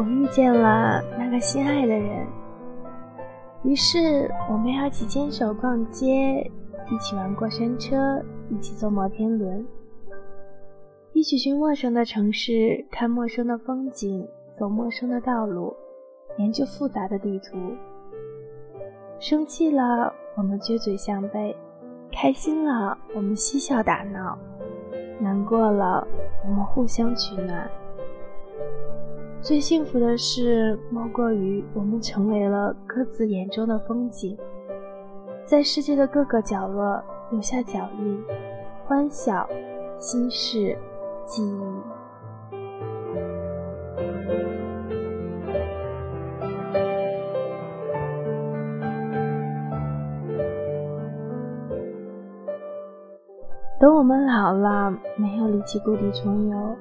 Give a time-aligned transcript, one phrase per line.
[0.00, 2.26] 我遇见了那个心爱的人，
[3.62, 6.50] 于是我们要一起牵手逛街，
[6.90, 8.18] 一起玩过山车，
[8.48, 9.62] 一起坐摩天轮，
[11.12, 15.76] 一起去陌生的城市看陌生的风景，走陌生的道路，
[16.38, 17.58] 研究复杂的地图。
[19.18, 21.54] 生气了，我们撅嘴相背；
[22.10, 24.34] 开心了，我们嬉笑打闹；
[25.20, 26.08] 难过了，
[26.48, 27.70] 我们互相取暖。
[29.42, 34.36] 最幸福的事，莫过于我们成为了各自眼中的风景，
[35.44, 38.22] 在世界的各个角落留下脚印、
[38.86, 39.48] 欢笑、
[39.98, 40.76] 心事、
[41.24, 41.60] 记忆。
[53.80, 56.76] 等我们老了，没有力气故地重游。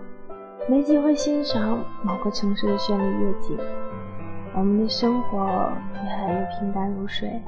[0.70, 3.58] 没机会欣赏某个城市的绚丽夜景，
[4.56, 5.40] 我们的生活
[5.96, 7.42] 越来越平淡如水。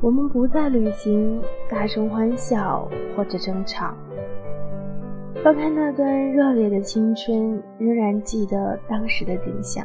[0.00, 3.92] 我们不再旅行，大声欢笑或者争吵。
[5.42, 9.84] 翻开那段热烈的青春，仍然记得当时的景象，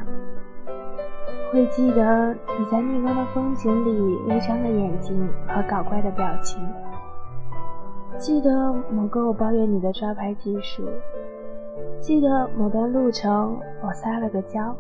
[1.52, 6.61] 会记得你在逆光的风景里微张的眼睛和搞怪的表情，
[8.20, 10.83] 记得某个我抱怨你的抓拍技术。
[12.00, 14.73] 记得某段路程，我撒了个娇，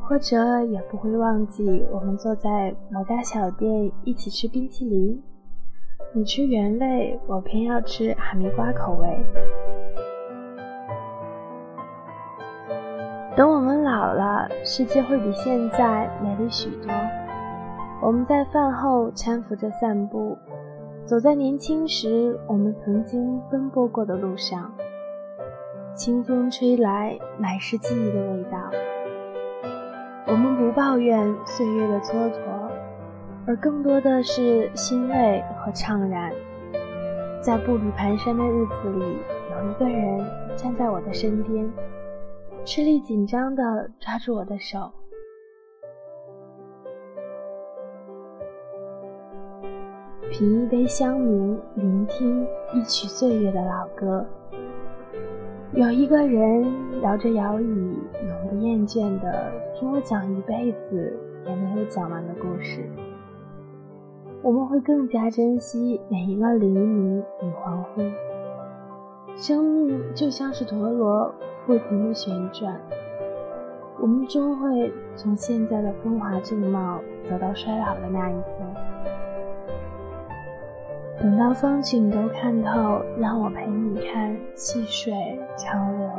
[0.00, 5.20] 或者也不会忘记我们坐在某家小店一起吃冰淇淋，
[6.12, 9.18] 你吃原味，我偏要吃哈密瓜口味。
[13.36, 16.92] 等我们老了，世界会比现在美丽许多。
[18.00, 20.38] 我们在饭后搀扶着散步，
[21.04, 24.70] 走在年轻时我们曾经奔波过的路上。
[26.00, 28.58] 清风吹来，满是记忆的味道。
[30.26, 32.70] 我们不抱怨岁月的蹉跎，
[33.46, 36.32] 而更多的是欣慰和怅然。
[37.42, 39.18] 在步履蹒跚的日子里，
[39.50, 41.70] 有一个人站在我的身边，
[42.64, 44.90] 吃力紧张地抓住我的手。
[50.30, 54.24] 品一杯香茗，聆听一曲岁月的老歌。
[55.80, 56.62] 有一个人
[57.00, 62.86] 摇着摇椅，永不厌倦地听我讲一辈子也没有讲完的故事。
[64.42, 68.12] 我们会更加珍惜每一个黎明与黄昏。
[69.34, 71.34] 生命就像是陀螺，
[71.66, 72.78] 不停地旋转。
[73.98, 78.76] 我们终会从现在的风华正茂走到衰老的那一天。
[81.20, 85.12] 等到风景都看透，让我陪你看细水
[85.54, 86.10] 长流。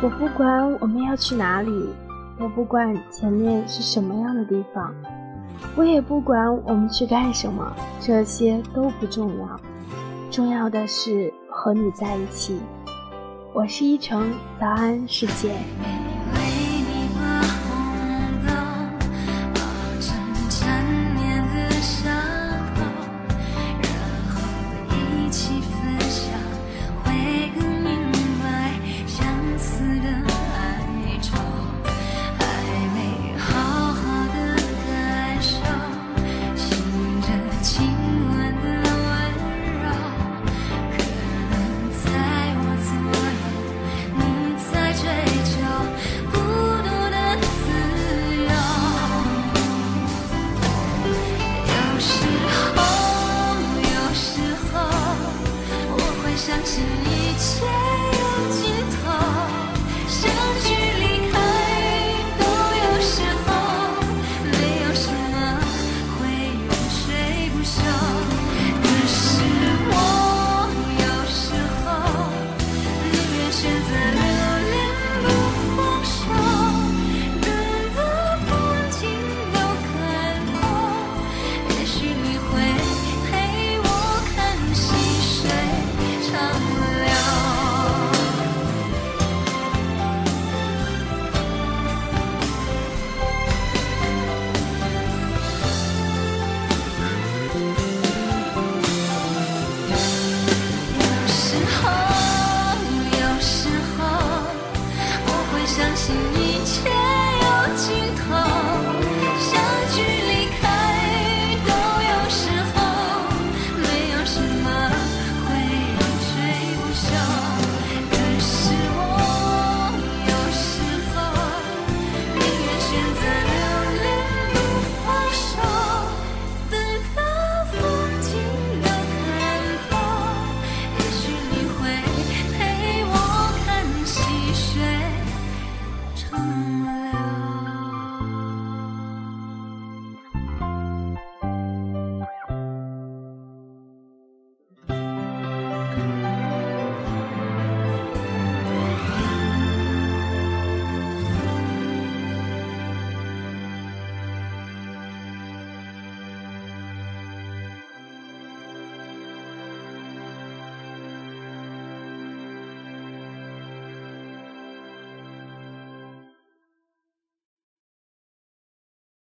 [0.00, 1.88] 我不管我们要去哪里，
[2.38, 4.94] 我不管前面是什么样的地方，
[5.74, 9.60] 我也不管我们去干什么，这些都不重要，
[10.30, 12.60] 重要的是和你在一起。
[13.54, 15.54] 我是依晨，早安世界。